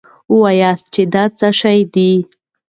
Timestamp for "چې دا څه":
0.93-1.47